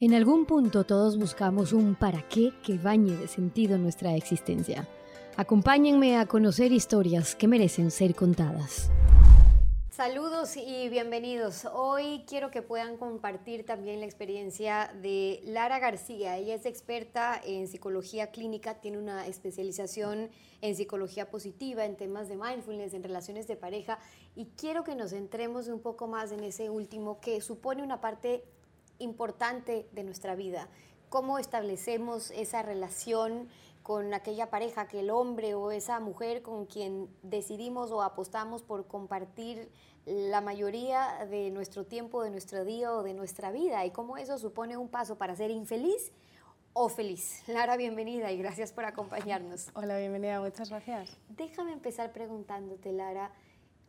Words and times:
En 0.00 0.14
algún 0.14 0.46
punto 0.46 0.84
todos 0.84 1.18
buscamos 1.18 1.72
un 1.72 1.96
para 1.96 2.22
qué 2.28 2.52
que 2.64 2.78
bañe 2.78 3.16
de 3.16 3.26
sentido 3.26 3.78
nuestra 3.78 4.14
existencia. 4.14 4.86
Acompáñenme 5.36 6.18
a 6.18 6.26
conocer 6.26 6.70
historias 6.70 7.34
que 7.34 7.48
merecen 7.48 7.90
ser 7.90 8.14
contadas. 8.14 8.92
Saludos 9.90 10.56
y 10.56 10.88
bienvenidos. 10.88 11.64
Hoy 11.74 12.22
quiero 12.28 12.52
que 12.52 12.62
puedan 12.62 12.96
compartir 12.96 13.66
también 13.66 13.98
la 13.98 14.06
experiencia 14.06 14.94
de 15.02 15.40
Lara 15.42 15.80
García. 15.80 16.36
Ella 16.36 16.54
es 16.54 16.64
experta 16.64 17.40
en 17.44 17.66
psicología 17.66 18.30
clínica, 18.30 18.74
tiene 18.74 18.98
una 18.98 19.26
especialización 19.26 20.30
en 20.60 20.76
psicología 20.76 21.28
positiva, 21.28 21.84
en 21.84 21.96
temas 21.96 22.28
de 22.28 22.36
mindfulness, 22.36 22.94
en 22.94 23.02
relaciones 23.02 23.48
de 23.48 23.56
pareja 23.56 23.98
y 24.36 24.44
quiero 24.56 24.84
que 24.84 24.94
nos 24.94 25.10
centremos 25.10 25.66
un 25.66 25.80
poco 25.80 26.06
más 26.06 26.30
en 26.30 26.44
ese 26.44 26.70
último 26.70 27.20
que 27.20 27.40
supone 27.40 27.82
una 27.82 28.00
parte 28.00 28.44
importante 28.98 29.88
de 29.92 30.04
nuestra 30.04 30.34
vida. 30.34 30.68
Cómo 31.08 31.38
establecemos 31.38 32.30
esa 32.32 32.62
relación 32.62 33.48
con 33.82 34.12
aquella 34.12 34.50
pareja, 34.50 34.86
que 34.86 35.00
el 35.00 35.08
hombre 35.08 35.54
o 35.54 35.70
esa 35.70 35.98
mujer 35.98 36.42
con 36.42 36.66
quien 36.66 37.08
decidimos 37.22 37.90
o 37.90 38.02
apostamos 38.02 38.62
por 38.62 38.86
compartir 38.86 39.70
la 40.04 40.42
mayoría 40.42 41.26
de 41.30 41.50
nuestro 41.50 41.84
tiempo, 41.84 42.22
de 42.22 42.30
nuestro 42.30 42.64
día 42.64 42.92
o 42.92 43.02
de 43.02 43.14
nuestra 43.14 43.50
vida 43.50 43.86
y 43.86 43.90
cómo 43.90 44.18
eso 44.18 44.38
supone 44.38 44.76
un 44.76 44.88
paso 44.88 45.16
para 45.16 45.34
ser 45.36 45.50
infeliz 45.50 46.12
o 46.72 46.88
feliz. 46.88 47.42
Lara, 47.48 47.76
bienvenida 47.76 48.30
y 48.30 48.38
gracias 48.38 48.72
por 48.72 48.84
acompañarnos. 48.84 49.70
Hola, 49.74 49.96
bienvenida, 49.98 50.40
muchas 50.40 50.70
gracias. 50.70 51.16
Déjame 51.30 51.72
empezar 51.72 52.12
preguntándote, 52.12 52.92
Lara, 52.92 53.32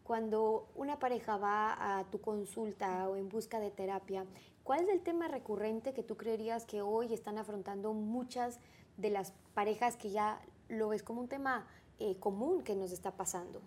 cuando 0.03 0.69
una 0.75 0.97
pareja 0.97 1.37
va 1.37 1.99
a 1.99 2.03
tu 2.05 2.19
consulta 2.19 3.07
o 3.09 3.15
en 3.15 3.29
busca 3.29 3.59
de 3.59 3.69
terapia, 3.69 4.25
¿cuál 4.69 4.81
es 4.81 4.89
el 4.89 5.01
tema 5.01 5.27
recurrente 5.27 5.93
que 5.93 6.03
tú 6.03 6.15
creerías 6.15 6.63
que 6.63 6.83
hoy 6.83 7.11
están 7.11 7.39
afrontando 7.39 7.91
muchas 7.91 8.59
de 8.97 9.09
las 9.09 9.33
parejas 9.55 9.97
que 9.97 10.11
ya 10.11 10.39
lo 10.67 10.89
ves 10.89 11.01
como 11.01 11.21
un 11.21 11.27
tema 11.27 11.65
eh, 11.97 12.17
común 12.19 12.61
que 12.61 12.75
nos 12.75 12.91
está 12.91 13.09
pasando? 13.09 13.63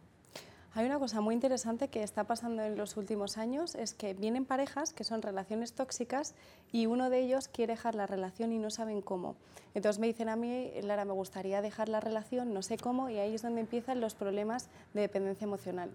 Hay 0.75 0.87
una 0.87 1.01
cosa 1.01 1.21
muy 1.21 1.35
interesante 1.35 1.89
que 1.89 2.05
está 2.05 2.23
pasando 2.23 2.63
en 2.63 2.77
los 2.77 2.97
últimos 2.97 3.37
años, 3.37 3.75
es 3.75 3.95
que 3.95 4.15
vienen 4.15 4.45
parejas 4.45 4.93
que 4.93 5.03
son 5.03 5.23
relaciones 5.23 5.73
tóxicas 5.73 6.37
y 6.71 6.87
uno 6.87 7.11
de 7.11 7.19
ellos 7.19 7.49
quiere 7.49 7.73
dejar 7.73 7.97
la 7.97 8.07
relación 8.07 8.53
y 8.53 8.59
no 8.59 8.71
saben 8.71 9.03
cómo. 9.03 9.35
Entonces 9.75 9.99
me 9.99 10.07
dicen 10.07 10.29
a 10.29 10.37
mí, 10.37 10.71
Lara, 10.83 11.05
me 11.05 11.15
gustaría 11.15 11.63
dejar 11.63 11.89
la 11.89 11.99
relación, 11.99 12.55
no 12.55 12.63
sé 12.63 12.77
cómo, 12.77 13.11
y 13.11 13.19
ahí 13.19 13.35
es 13.35 13.43
donde 13.43 13.61
empiezan 13.61 14.01
los 14.01 14.15
problemas 14.15 14.69
de 14.95 15.01
dependencia 15.01 15.47
emocional. 15.47 15.91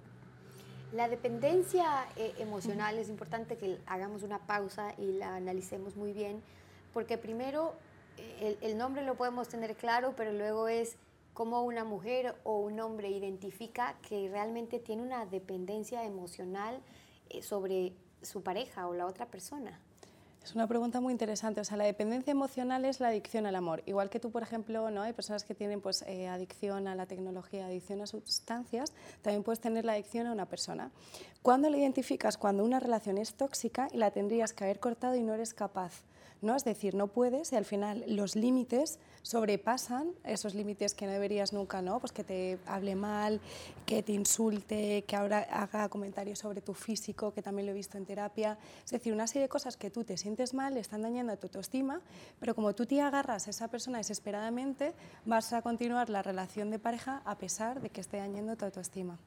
La 0.94 1.10
dependencia 1.10 2.08
eh, 2.16 2.34
emocional 2.40 2.98
es 2.98 3.10
importante 3.10 3.58
que 3.58 3.78
hagamos 3.88 4.24
una 4.24 4.40
pausa 4.40 4.94
y 4.98 5.12
la 5.12 5.36
analicemos 5.36 5.98
muy 5.98 6.14
bien, 6.14 6.42
porque 6.94 7.18
primero 7.18 7.74
eh, 8.18 8.58
el, 8.62 8.78
nombre 8.78 9.04
lo 9.04 9.16
podemos 9.16 9.50
tener 9.50 9.76
claro, 9.76 10.14
pero 10.16 10.32
luego 10.32 10.70
es 10.70 10.96
cómo 11.34 11.62
una 11.64 11.84
mujer 11.84 12.36
o 12.46 12.60
un 12.60 12.80
hombre 12.80 13.10
identifica 13.10 13.98
que 14.08 14.30
realmente 14.30 14.80
tiene 14.80 15.02
una 15.02 15.26
dependencia 15.26 16.06
emocional 16.06 16.80
eh, 17.30 17.42
sobre 17.42 17.92
su 18.22 18.42
pareja 18.42 18.88
o 18.88 18.94
la 18.94 19.08
otra 19.08 19.26
persona. 19.26 19.78
Es 20.48 20.56
una 20.56 20.66
pregunta 20.66 21.02
muy 21.02 21.12
interesante. 21.12 21.60
O 21.60 21.66
sea, 21.66 21.76
la 21.76 21.84
dependencia 21.84 22.32
emocional 22.32 22.86
es 22.86 23.02
la 23.02 23.10
adicción 23.10 23.46
al 23.46 23.56
amor. 23.58 23.84
Igual 23.86 24.10
que 24.10 24.18
tú, 24.18 24.32
por 24.32 24.44
ejemplo, 24.44 24.90
¿no? 24.90 25.02
hay 25.02 25.12
personas 25.12 25.44
que 25.44 25.54
tienen 25.54 25.82
pues, 25.82 26.06
eh, 26.08 26.30
adicción 26.30 26.88
a 26.88 26.96
la 26.96 27.06
tecnología, 27.06 27.66
adicción 27.66 28.02
a 28.02 28.08
sustancias, 28.08 28.94
también 29.22 29.44
puedes 29.44 29.60
tener 29.60 29.84
la 29.84 29.92
adicción 29.92 30.26
a 30.26 30.32
una 30.32 30.46
persona. 30.46 30.90
¿Cuándo 31.42 31.70
la 31.70 31.76
identificas? 31.76 32.38
Cuando 32.38 32.64
una 32.64 32.80
relación 32.80 33.18
es 33.18 33.34
tóxica 33.34 33.90
y 33.92 33.98
la 33.98 34.12
tendrías 34.12 34.54
que 34.54 34.64
haber 34.64 34.80
cortado 34.80 35.18
y 35.18 35.22
no 35.22 35.34
eres 35.34 35.54
capaz. 35.54 36.06
¿No? 36.42 36.56
Es 36.56 36.64
decir, 36.64 36.96
no 36.96 37.08
puedes 37.08 37.52
y 37.52 37.56
al 37.56 37.66
final 37.66 38.04
los 38.08 38.36
límites 38.36 39.00
sobrepasan 39.22 40.12
esos 40.24 40.56
límites 40.56 40.94
que 40.94 41.06
no 41.06 41.12
deberías 41.12 41.54
nunca, 41.54 41.82
¿no? 41.82 42.00
Pues 42.00 42.12
que 42.12 42.24
te 42.24 42.60
hable 42.66 42.96
mal, 42.96 43.42
que 43.86 44.04
te 44.04 44.14
insulte, 44.14 45.04
que 45.04 45.16
ahora 45.16 45.40
haga 45.40 45.90
comentarios 45.90 46.40
sobre 46.40 46.62
tu 46.62 46.74
físico, 46.74 47.34
que 47.34 47.42
también 47.42 47.66
lo 47.66 47.72
he 47.72 47.76
visto 47.76 47.98
en 47.98 48.06
terapia. 48.06 48.58
Es 48.86 48.92
decir, 48.92 49.14
una 49.14 49.28
serie 49.28 49.44
de 49.44 49.50
cosas 49.50 49.78
que 49.78 49.90
tú 49.90 50.04
te 50.04 50.18
sientes 50.18 50.54
mal, 50.54 50.78
están 50.78 51.02
dañando 51.02 51.34
a 51.34 51.38
tu 51.38 51.48
autoestima, 51.48 52.02
pero 52.40 52.56
como 52.56 52.74
tú 52.74 52.86
te 52.86 53.02
agarras 53.02 53.48
a 53.48 53.50
esa 53.50 53.68
persona 53.68 53.98
desesperadamente, 53.98 54.94
vas 55.26 55.54
a 55.54 55.62
continuar 55.62 56.10
la 56.10 56.22
relación 56.22 56.72
de 56.72 56.80
pareja 56.80 57.22
a 57.26 57.38
pesar 57.38 57.82
de 57.82 57.90
que 57.90 58.02
esté 58.02 58.18
dañando 58.18 58.56
tu 58.56 58.66
autoestima. 58.66 59.18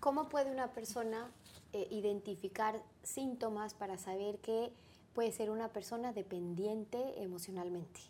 ¿Cómo 0.00 0.28
puede 0.28 0.50
una 0.50 0.68
persona 0.68 1.30
eh, 1.72 1.86
identificar 1.90 2.82
síntomas 3.02 3.72
para 3.72 3.96
saber 3.98 4.38
que 4.38 4.72
puede 5.14 5.32
ser 5.32 5.50
una 5.50 5.68
persona 5.68 6.12
dependiente 6.12 7.22
emocionalmente? 7.22 8.00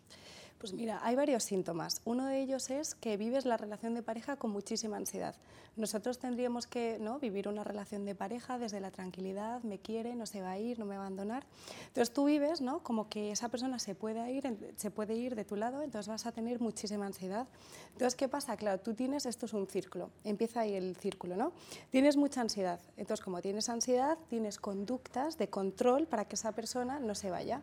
Pues 0.63 0.71
mira, 0.71 1.01
hay 1.03 1.17
varios 1.17 1.43
síntomas. 1.43 2.01
Uno 2.05 2.25
de 2.25 2.39
ellos 2.39 2.69
es 2.69 2.95
que 2.95 3.17
vives 3.17 3.43
la 3.43 3.57
relación 3.57 3.95
de 3.95 4.01
pareja 4.01 4.37
con 4.37 4.51
muchísima 4.51 4.95
ansiedad. 4.95 5.35
Nosotros 5.75 6.19
tendríamos 6.19 6.67
que 6.67 6.99
¿no? 7.01 7.19
vivir 7.19 7.49
una 7.49 7.65
relación 7.65 8.05
de 8.05 8.15
pareja 8.15 8.57
desde 8.57 8.79
la 8.79 8.89
tranquilidad, 8.89 9.61
me 9.63 9.79
quiere, 9.79 10.15
no 10.15 10.25
se 10.25 10.41
va 10.41 10.51
a 10.51 10.59
ir, 10.59 10.79
no 10.79 10.85
me 10.85 10.95
va 10.95 11.03
a 11.03 11.07
abandonar. 11.07 11.45
Entonces 11.87 12.13
tú 12.13 12.23
vives 12.23 12.61
¿no? 12.61 12.81
como 12.81 13.09
que 13.09 13.31
esa 13.31 13.49
persona 13.49 13.77
se 13.77 13.93
puede, 13.93 14.31
ir, 14.31 14.73
se 14.77 14.89
puede 14.89 15.15
ir 15.15 15.35
de 15.35 15.43
tu 15.43 15.57
lado, 15.57 15.81
entonces 15.81 16.07
vas 16.07 16.25
a 16.27 16.31
tener 16.31 16.61
muchísima 16.61 17.07
ansiedad. 17.07 17.45
Entonces, 17.91 18.15
¿qué 18.15 18.29
pasa? 18.29 18.55
Claro, 18.55 18.79
tú 18.79 18.93
tienes, 18.93 19.25
esto 19.25 19.47
es 19.47 19.53
un 19.53 19.67
círculo, 19.67 20.11
empieza 20.23 20.61
ahí 20.61 20.75
el 20.75 20.95
círculo, 20.95 21.35
¿no? 21.35 21.51
Tienes 21.89 22.15
mucha 22.15 22.39
ansiedad. 22.39 22.79
Entonces, 22.95 23.21
como 23.21 23.41
tienes 23.41 23.67
ansiedad, 23.67 24.17
tienes 24.29 24.59
conductas 24.59 25.37
de 25.37 25.49
control 25.49 26.07
para 26.07 26.23
que 26.23 26.35
esa 26.35 26.53
persona 26.53 26.99
no 26.99 27.15
se 27.15 27.31
vaya 27.31 27.61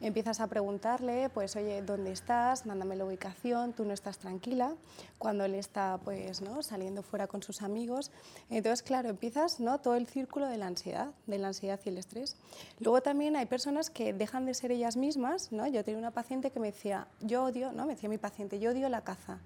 empiezas 0.00 0.40
a 0.40 0.46
preguntarle, 0.46 1.28
pues, 1.30 1.56
oye, 1.56 1.82
¿dónde 1.82 2.12
estás? 2.12 2.66
Mándame 2.66 2.96
la 2.96 3.04
ubicación, 3.04 3.72
tú 3.72 3.84
no 3.84 3.92
estás 3.92 4.18
tranquila, 4.18 4.74
cuando 5.18 5.44
él 5.44 5.54
está, 5.54 5.98
pues, 6.04 6.40
¿no? 6.40 6.62
saliendo 6.62 7.02
fuera 7.02 7.26
con 7.26 7.42
sus 7.42 7.62
amigos. 7.62 8.10
Entonces, 8.50 8.82
claro, 8.82 9.08
empiezas, 9.08 9.60
¿no? 9.60 9.80
Todo 9.80 9.96
el 9.96 10.06
círculo 10.06 10.46
de 10.46 10.58
la 10.58 10.66
ansiedad, 10.66 11.10
de 11.26 11.38
la 11.38 11.48
ansiedad 11.48 11.80
y 11.84 11.88
el 11.88 11.98
estrés. 11.98 12.36
Luego 12.78 13.02
también 13.02 13.36
hay 13.36 13.46
personas 13.46 13.90
que 13.90 14.12
dejan 14.12 14.46
de 14.46 14.54
ser 14.54 14.72
ellas 14.72 14.96
mismas, 14.96 15.52
¿no? 15.52 15.66
Yo 15.66 15.84
tenía 15.84 15.98
una 15.98 16.10
paciente 16.10 16.50
que 16.50 16.60
me 16.60 16.68
decía, 16.68 17.08
yo 17.20 17.44
odio, 17.44 17.72
¿no? 17.72 17.86
Me 17.86 17.94
decía 17.94 18.08
mi 18.08 18.18
paciente, 18.18 18.58
yo 18.60 18.70
odio 18.70 18.88
la 18.88 19.02
caza. 19.02 19.38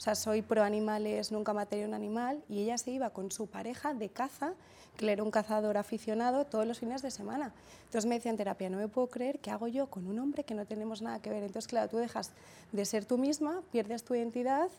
O 0.00 0.02
sea, 0.02 0.14
soy 0.14 0.40
pro 0.40 0.62
animales, 0.62 1.30
nunca 1.30 1.52
maté 1.52 1.84
un 1.84 1.92
animal, 1.92 2.42
y 2.48 2.62
ella 2.62 2.78
se 2.78 2.90
iba 2.90 3.10
con 3.10 3.30
su 3.30 3.48
pareja 3.48 3.92
de 3.92 4.08
caza 4.08 4.54
que 4.96 5.12
era 5.12 5.22
un 5.22 5.30
cazador 5.30 5.76
aficionado 5.76 6.46
todos 6.46 6.66
los 6.66 6.78
fines 6.78 7.02
de 7.02 7.10
semana. 7.10 7.52
Entonces 7.84 8.08
me 8.08 8.14
decía 8.14 8.30
en 8.30 8.38
terapia, 8.38 8.70
no 8.70 8.78
me 8.78 8.88
puedo 8.88 9.08
creer 9.08 9.40
qué 9.40 9.50
hago 9.50 9.68
yo 9.68 9.88
con 9.88 10.06
un 10.06 10.18
hombre 10.18 10.42
que 10.44 10.54
no 10.54 10.64
tenemos 10.64 11.02
nada 11.02 11.20
que 11.20 11.28
ver. 11.28 11.42
Entonces, 11.42 11.68
claro, 11.68 11.90
tú 11.90 11.98
dejas 11.98 12.30
de 12.72 12.86
ser 12.86 13.04
tú 13.04 13.18
misma, 13.18 13.60
pierdes 13.72 14.02
tu 14.02 14.14
identidad 14.14 14.70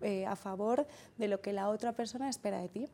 eh, 0.00 0.26
a 0.26 0.36
favor 0.36 0.86
de 1.16 1.26
lo 1.26 1.40
que 1.40 1.52
la 1.52 1.70
otra 1.70 1.90
persona 1.90 2.28
espera 2.28 2.60
de 2.60 2.68
ti. 2.68 2.88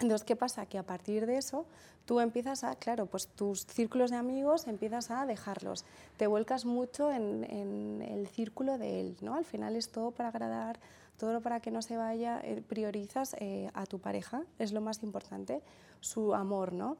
Entonces, 0.00 0.26
¿qué 0.26 0.36
pasa? 0.36 0.66
Que 0.66 0.76
a 0.76 0.82
partir 0.82 1.24
de 1.24 1.38
eso 1.38 1.64
tú 2.04 2.20
empiezas 2.20 2.62
a, 2.62 2.76
claro, 2.76 3.06
pues 3.06 3.28
tus 3.28 3.64
círculos 3.64 4.10
de 4.10 4.18
amigos 4.18 4.66
empiezas 4.66 5.10
a 5.10 5.24
dejarlos, 5.24 5.86
te 6.18 6.26
vuelcas 6.26 6.66
mucho 6.66 7.10
en, 7.10 7.44
en 7.44 8.02
el 8.02 8.26
círculo 8.26 8.76
de 8.76 9.00
él, 9.00 9.16
¿no? 9.22 9.34
Al 9.34 9.46
final 9.46 9.76
es 9.76 9.88
todo 9.88 10.10
para 10.10 10.28
agradar, 10.28 10.78
todo 11.16 11.40
para 11.40 11.60
que 11.60 11.70
no 11.70 11.82
se 11.82 11.96
vaya, 11.96 12.40
eh, 12.42 12.62
priorizas 12.66 13.36
eh, 13.38 13.70
a 13.74 13.86
tu 13.86 13.98
pareja, 13.98 14.42
es 14.58 14.72
lo 14.72 14.80
más 14.80 15.02
importante, 15.02 15.62
su 16.00 16.34
amor, 16.34 16.72
¿no? 16.72 16.96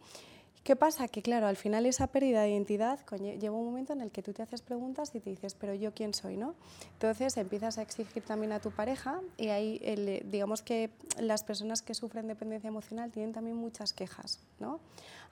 ¿Qué 0.64 0.76
pasa? 0.76 1.08
Que 1.08 1.22
claro, 1.22 1.48
al 1.48 1.56
final 1.56 1.86
esa 1.86 2.06
pérdida 2.06 2.42
de 2.42 2.50
identidad 2.50 3.00
lleva 3.40 3.56
un 3.56 3.64
momento 3.64 3.94
en 3.94 4.00
el 4.00 4.12
que 4.12 4.22
tú 4.22 4.32
te 4.32 4.42
haces 4.42 4.62
preguntas 4.62 5.12
y 5.12 5.18
te 5.18 5.30
dices, 5.30 5.54
pero 5.54 5.74
yo 5.74 5.92
quién 5.92 6.14
soy, 6.14 6.36
¿no? 6.36 6.54
Entonces 6.92 7.36
empiezas 7.36 7.78
a 7.78 7.82
exigir 7.82 8.22
también 8.22 8.52
a 8.52 8.60
tu 8.60 8.70
pareja 8.70 9.20
y 9.36 9.48
ahí 9.48 10.22
digamos 10.24 10.62
que 10.62 10.90
las 11.18 11.42
personas 11.42 11.82
que 11.82 11.94
sufren 11.94 12.28
dependencia 12.28 12.68
emocional 12.68 13.10
tienen 13.10 13.32
también 13.32 13.56
muchas 13.56 13.92
quejas, 13.92 14.38
¿no? 14.60 14.78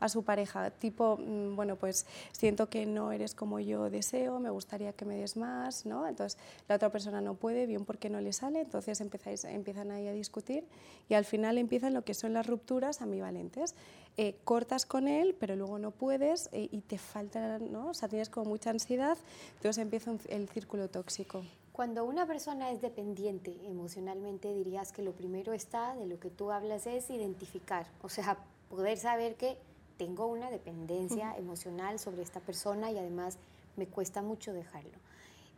A 0.01 0.09
su 0.09 0.25
pareja, 0.25 0.71
tipo, 0.71 1.19
mm, 1.19 1.55
bueno, 1.55 1.77
pues 1.77 2.07
siento 2.33 2.69
que 2.69 2.85
no 2.85 3.13
eres 3.13 3.37
como 3.37 3.61
yo 3.61 3.89
deseo, 3.89 4.41
me 4.41 4.51
gustaría 4.51 4.95
que 4.95 5.05
me 5.05 5.15
des 5.15 5.37
más, 5.37 5.87
¿no? 5.87 6.09
Entonces 6.09 6.41
la 6.67 6.75
otra 6.75 6.91
persona 6.91 7.21
no 7.21 7.35
puede, 7.35 7.67
bien 7.67 7.85
porque 7.85 8.11
no 8.11 8.21
le 8.21 8.33
sale, 8.33 8.63
entonces 8.63 9.01
empezáis, 9.01 9.45
empiezan 9.45 9.93
ahí 9.93 10.09
a 10.09 10.13
discutir 10.13 10.65
y 11.09 11.15
al 11.15 11.25
final 11.25 11.57
empiezan 11.57 11.95
lo 11.95 12.03
que 12.03 12.15
son 12.15 12.33
las 12.33 12.49
rupturas 12.49 13.01
ambivalentes. 13.01 13.77
Eh, 14.17 14.35
cortas 14.45 14.87
con 14.87 15.07
él, 15.09 15.20
pero 15.39 15.57
luego 15.57 15.79
no 15.79 15.91
puedes 15.91 16.49
eh, 16.53 16.69
y 16.71 16.81
te 16.81 16.99
falta, 16.99 17.59
¿no? 17.59 17.91
O 17.91 17.95
sea, 17.95 18.09
tienes 18.09 18.29
como 18.29 18.51
mucha 18.51 18.71
ansiedad, 18.71 19.17
entonces 19.57 19.83
empieza 19.83 20.13
el 20.29 20.49
círculo 20.49 20.89
tóxico. 20.89 21.43
Cuando 21.73 22.05
una 22.05 22.27
persona 22.27 22.71
es 22.71 22.83
dependiente 22.83 23.57
emocionalmente, 23.65 24.53
dirías 24.53 24.93
que 24.93 25.03
lo 25.03 25.13
primero 25.13 25.53
está, 25.53 25.95
de 25.97 26.07
lo 26.07 26.19
que 26.19 26.29
tú 26.29 26.51
hablas, 26.51 26.87
es 26.87 27.09
identificar, 27.11 27.87
o 28.03 28.09
sea, 28.09 28.39
poder 28.69 28.99
saber 28.99 29.37
que 29.37 29.57
tengo 29.97 30.27
una 30.27 30.51
dependencia 30.51 31.37
emocional 31.37 31.99
sobre 31.99 32.23
esta 32.23 32.41
persona 32.41 32.91
y 32.91 32.99
además 32.99 33.39
me 33.77 33.87
cuesta 33.87 34.23
mucho 34.23 34.53
dejarlo. 34.53 34.99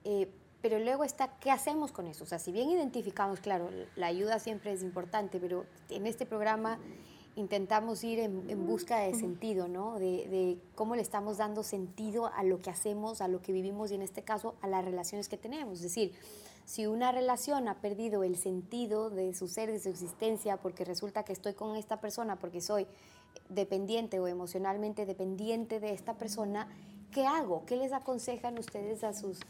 Eh, 0.04 0.28
pero 0.60 0.78
luego 0.78 1.02
está, 1.02 1.38
¿qué 1.40 1.50
hacemos 1.50 1.90
con 1.90 2.06
eso? 2.06 2.22
O 2.24 2.26
sea, 2.26 2.38
si 2.38 2.52
bien 2.52 2.70
identificamos, 2.70 3.40
claro, 3.40 3.68
la 3.96 4.06
ayuda 4.06 4.38
siempre 4.38 4.72
es 4.72 4.82
importante, 4.82 5.40
pero 5.40 5.66
en 5.90 6.06
este 6.06 6.24
programa 6.24 6.78
intentamos 7.36 8.04
ir 8.04 8.18
en, 8.20 8.66
busca 8.66 9.00
de 9.00 9.14
sentido, 9.14 9.68
¿no? 9.68 9.98
De, 9.98 10.28
de, 10.28 10.58
cómo 10.74 10.96
le 10.96 11.02
estamos 11.02 11.38
dando 11.38 11.62
sentido 11.62 12.26
a 12.26 12.42
lo 12.44 12.58
que 12.58 12.70
hacemos, 12.70 13.20
a 13.20 13.28
lo 13.28 13.40
que 13.40 13.52
vivimos 13.52 13.90
y 13.90 13.94
en 13.94 14.02
este 14.02 14.22
caso 14.22 14.54
a 14.60 14.68
las 14.68 14.84
relaciones 14.84 15.28
que 15.28 15.36
tenemos. 15.36 15.78
Es 15.78 15.82
decir, 15.82 16.12
si 16.64 16.86
una 16.86 17.12
relación 17.12 17.68
ha 17.68 17.80
perdido 17.80 18.22
el 18.22 18.36
sentido 18.36 19.10
de 19.10 19.34
su 19.34 19.48
ser, 19.48 19.70
de 19.70 19.80
su 19.80 19.88
existencia, 19.88 20.56
porque 20.58 20.84
resulta 20.84 21.24
que 21.24 21.32
estoy 21.32 21.54
con 21.54 21.76
esta 21.76 22.00
persona, 22.00 22.36
porque 22.36 22.60
soy 22.60 22.86
dependiente 23.48 24.20
o 24.20 24.28
emocionalmente 24.28 25.06
dependiente 25.06 25.80
de 25.80 25.92
esta 25.92 26.14
persona, 26.14 26.68
¿qué 27.10 27.26
hago? 27.26 27.64
¿Qué 27.66 27.76
les 27.76 27.92
aconsejan 27.92 28.58
ustedes 28.58 29.04
a 29.04 29.12
sus 29.12 29.40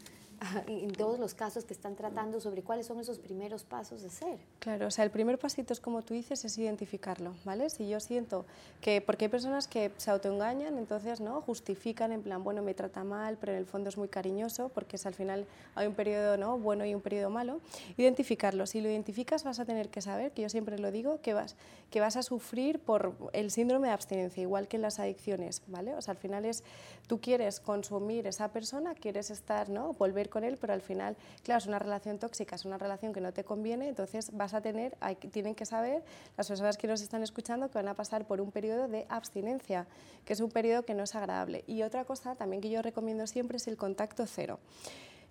en 0.67 0.91
todos 0.91 1.19
los 1.19 1.33
casos 1.33 1.65
que 1.65 1.73
están 1.73 1.95
tratando 1.95 2.39
sobre 2.39 2.61
cuáles 2.63 2.87
son 2.87 2.99
esos 2.99 3.19
primeros 3.19 3.63
pasos 3.63 4.01
de 4.01 4.09
ser. 4.09 4.37
Claro, 4.59 4.87
o 4.87 4.91
sea, 4.91 5.05
el 5.05 5.11
primer 5.11 5.37
pasito 5.37 5.73
es 5.73 5.79
como 5.79 6.01
tú 6.01 6.13
dices, 6.13 6.43
es 6.45 6.57
identificarlo, 6.57 7.33
¿vale? 7.45 7.69
Si 7.69 7.87
yo 7.87 7.99
siento 7.99 8.45
que, 8.81 9.01
porque 9.01 9.25
hay 9.25 9.29
personas 9.29 9.67
que 9.67 9.91
se 9.97 10.11
autoengañan, 10.11 10.77
entonces, 10.77 11.21
¿no? 11.21 11.41
Justifican 11.41 12.11
en 12.11 12.21
plan, 12.21 12.43
bueno, 12.43 12.61
me 12.61 12.73
trata 12.73 13.03
mal, 13.03 13.37
pero 13.39 13.53
en 13.53 13.59
el 13.59 13.65
fondo 13.65 13.89
es 13.89 13.97
muy 13.97 14.07
cariñoso, 14.07 14.69
porque 14.69 14.97
es 14.97 15.05
al 15.05 15.13
final 15.13 15.45
hay 15.75 15.87
un 15.87 15.93
periodo, 15.93 16.37
¿no? 16.37 16.57
Bueno 16.57 16.85
y 16.85 16.93
un 16.93 17.01
periodo 17.01 17.29
malo. 17.29 17.59
Identificarlo, 17.97 18.65
si 18.65 18.81
lo 18.81 18.89
identificas 18.89 19.43
vas 19.43 19.59
a 19.59 19.65
tener 19.65 19.89
que 19.89 20.01
saber, 20.01 20.31
que 20.31 20.41
yo 20.41 20.49
siempre 20.49 20.77
lo 20.79 20.91
digo, 20.91 21.21
que 21.21 21.33
vas, 21.33 21.55
que 21.89 21.99
vas 21.99 22.15
a 22.15 22.23
sufrir 22.23 22.79
por 22.79 23.13
el 23.33 23.51
síndrome 23.51 23.87
de 23.87 23.93
abstinencia, 23.93 24.41
igual 24.41 24.67
que 24.67 24.77
en 24.77 24.81
las 24.81 24.99
adicciones, 24.99 25.61
¿vale? 25.67 25.95
O 25.95 26.01
sea, 26.01 26.13
al 26.13 26.17
final 26.17 26.45
es, 26.45 26.63
tú 27.07 27.19
quieres 27.19 27.59
consumir 27.59 28.27
esa 28.27 28.51
persona, 28.51 28.93
quieres 28.95 29.29
estar, 29.29 29.69
¿no? 29.69 29.93
Volver 29.93 30.29
con 30.33 30.43
él, 30.43 30.57
pero 30.59 30.73
al 30.73 30.81
final, 30.81 31.15
claro, 31.43 31.59
es 31.59 31.67
una 31.67 31.77
relación 31.77 32.17
tóxica, 32.17 32.55
es 32.55 32.65
una 32.65 32.79
relación 32.79 33.13
que 33.13 33.21
no 33.21 33.31
te 33.31 33.43
conviene, 33.43 33.87
entonces 33.87 34.31
vas 34.33 34.55
a 34.55 34.61
tener, 34.61 34.97
hay, 34.99 35.15
tienen 35.15 35.53
que 35.53 35.65
saber, 35.65 36.03
las 36.35 36.47
personas 36.47 36.75
que 36.75 36.87
nos 36.87 37.01
están 37.01 37.21
escuchando, 37.21 37.69
que 37.69 37.75
van 37.75 37.87
a 37.87 37.93
pasar 37.93 38.25
por 38.25 38.41
un 38.41 38.51
periodo 38.51 38.87
de 38.87 39.05
abstinencia, 39.09 39.85
que 40.25 40.33
es 40.33 40.39
un 40.39 40.49
periodo 40.49 40.83
que 40.83 40.95
no 40.95 41.03
es 41.03 41.13
agradable. 41.13 41.63
Y 41.67 41.83
otra 41.83 42.03
cosa 42.03 42.33
también 42.33 42.61
que 42.63 42.71
yo 42.71 42.81
recomiendo 42.81 43.27
siempre 43.27 43.57
es 43.57 43.67
el 43.67 43.77
contacto 43.77 44.25
cero 44.25 44.59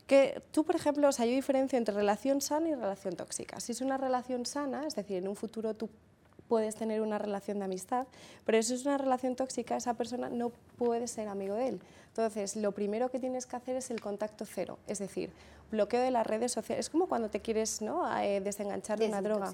que 0.06 0.42
tú, 0.50 0.64
por 0.64 0.74
ejemplo, 0.76 1.08
o 1.08 1.12
sea, 1.12 1.26
yo 1.26 1.32
diferencio 1.32 1.78
entre 1.78 1.94
relación 1.94 2.40
sana 2.40 2.68
y 2.68 2.74
relación 2.74 3.14
tóxica. 3.14 3.60
Si 3.60 3.72
es 3.72 3.80
una 3.80 3.96
relación 3.96 4.44
sana, 4.46 4.84
es 4.86 4.94
decir, 4.96 5.16
en 5.16 5.28
un 5.28 5.36
futuro 5.36 5.74
tú 5.74 5.88
puedes 6.48 6.74
tener 6.76 7.00
una 7.00 7.16
relación 7.18 7.60
de 7.60 7.64
amistad, 7.64 8.06
pero 8.44 8.62
si 8.62 8.74
es 8.74 8.84
una 8.84 8.98
relación 8.98 9.36
tóxica, 9.36 9.74
esa 9.74 9.94
persona 9.94 10.28
no 10.28 10.50
puede 10.76 11.08
ser 11.08 11.28
amigo 11.28 11.54
de 11.54 11.68
él. 11.68 11.80
Entonces, 12.12 12.56
lo 12.56 12.72
primero 12.72 13.10
que 13.10 13.18
tienes 13.18 13.46
que 13.46 13.56
hacer 13.56 13.74
es 13.76 13.90
el 13.90 14.02
contacto 14.02 14.44
cero, 14.44 14.78
es 14.86 14.98
decir, 14.98 15.32
bloqueo 15.72 16.02
de 16.02 16.10
las 16.12 16.26
redes 16.26 16.52
sociales. 16.52 16.86
Es 16.86 16.90
como 16.90 17.08
cuando 17.08 17.30
te 17.30 17.40
quieres 17.40 17.82
¿no? 17.82 18.06
Eh, 18.20 18.40
desenganchar 18.40 18.98
de 18.98 19.08
una 19.08 19.22
droga. 19.22 19.50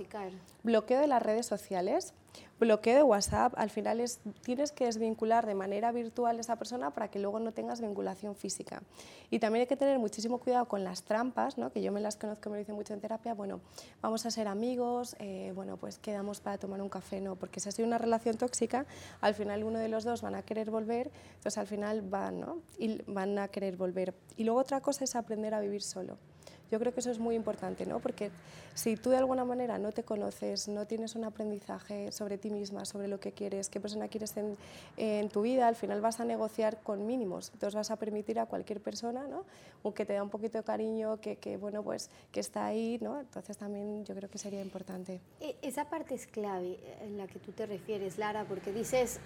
Bloqueo 0.64 1.00
de 1.00 1.06
las 1.06 1.22
redes 1.22 1.46
sociales, 1.46 2.12
bloqueo 2.58 2.96
de 2.96 3.02
WhatsApp. 3.02 3.54
Al 3.56 3.70
final 3.70 4.00
es, 4.00 4.20
tienes 4.42 4.72
que 4.72 4.84
desvincular 4.84 5.46
de 5.46 5.54
manera 5.54 5.92
virtual 5.92 6.36
a 6.36 6.40
esa 6.40 6.56
persona 6.56 6.90
para 6.90 7.08
que 7.08 7.18
luego 7.18 7.38
no 7.38 7.52
tengas 7.52 7.80
vinculación 7.80 8.34
física. 8.34 8.82
Y 9.30 9.38
también 9.38 9.62
hay 9.62 9.66
que 9.66 9.76
tener 9.76 9.98
muchísimo 9.98 10.38
cuidado 10.38 10.66
con 10.66 10.84
las 10.84 11.04
trampas, 11.04 11.56
¿no? 11.56 11.70
que 11.70 11.80
yo 11.80 11.92
me 11.92 12.00
las 12.00 12.16
conozco, 12.16 12.50
me 12.50 12.56
lo 12.56 12.60
dicen 12.60 12.74
mucho 12.74 12.92
en 12.94 13.00
terapia. 13.00 13.34
Bueno, 13.34 13.60
vamos 14.02 14.26
a 14.26 14.30
ser 14.30 14.48
amigos, 14.48 15.14
eh, 15.20 15.52
bueno, 15.54 15.76
pues 15.76 15.98
quedamos 15.98 16.40
para 16.40 16.58
tomar 16.58 16.82
un 16.82 16.88
café, 16.88 17.20
no, 17.20 17.36
porque 17.36 17.60
si 17.60 17.68
ha 17.68 17.72
sido 17.72 17.86
una 17.86 17.98
relación 17.98 18.36
tóxica, 18.36 18.86
al 19.20 19.34
final 19.34 19.62
uno 19.62 19.78
de 19.78 19.88
los 19.88 20.04
dos 20.04 20.22
van 20.22 20.34
a 20.34 20.42
querer 20.42 20.70
volver, 20.70 21.10
entonces 21.36 21.58
al 21.58 21.66
final 21.66 22.02
van, 22.02 22.40
¿no? 22.40 22.58
Y 22.76 23.00
van 23.06 23.38
a 23.38 23.48
querer 23.48 23.76
volver. 23.76 24.14
Y 24.36 24.44
luego 24.44 24.60
otra 24.60 24.80
cosa 24.80 25.04
es 25.04 25.14
aprender 25.14 25.54
a 25.54 25.60
vivir 25.60 25.82
solo. 25.82 26.07
Yo 26.70 26.78
creo 26.78 26.92
que 26.92 27.00
eso 27.00 27.10
es 27.10 27.18
muy 27.18 27.34
importante, 27.34 27.86
¿no? 27.86 28.00
porque 28.00 28.30
si 28.74 28.96
tú 28.96 29.10
de 29.10 29.16
alguna 29.16 29.44
manera 29.44 29.78
no 29.78 29.92
te 29.92 30.02
conoces, 30.02 30.68
no 30.68 30.86
tienes 30.86 31.14
un 31.14 31.24
aprendizaje 31.24 32.12
sobre 32.12 32.38
ti 32.38 32.50
misma, 32.50 32.84
sobre 32.84 33.08
lo 33.08 33.18
que 33.20 33.32
quieres, 33.32 33.68
qué 33.68 33.80
persona 33.80 34.08
quieres 34.08 34.36
en, 34.36 34.56
en 34.96 35.28
tu 35.28 35.42
vida, 35.42 35.66
al 35.66 35.76
final 35.76 36.00
vas 36.00 36.20
a 36.20 36.24
negociar 36.24 36.80
con 36.82 37.06
mínimos. 37.06 37.50
Entonces 37.52 37.74
vas 37.74 37.90
a 37.90 37.96
permitir 37.96 38.38
a 38.38 38.46
cualquier 38.46 38.80
persona 38.80 39.26
¿no? 39.26 39.44
que 39.92 40.04
te 40.04 40.12
da 40.12 40.22
un 40.22 40.30
poquito 40.30 40.58
de 40.58 40.64
cariño, 40.64 41.20
que, 41.20 41.36
que, 41.36 41.56
bueno, 41.56 41.82
pues, 41.82 42.10
que 42.30 42.40
está 42.40 42.66
ahí. 42.66 42.98
¿no? 43.00 43.20
Entonces 43.20 43.56
también 43.56 44.04
yo 44.04 44.14
creo 44.14 44.28
que 44.28 44.38
sería 44.38 44.60
importante. 44.60 45.20
E, 45.40 45.56
esa 45.62 45.88
parte 45.88 46.14
es 46.14 46.26
clave 46.26 46.78
en 47.02 47.16
la 47.18 47.26
que 47.26 47.38
tú 47.38 47.52
te 47.52 47.66
refieres, 47.66 48.18
Lara, 48.18 48.44
porque 48.44 48.72
dices, 48.72 49.20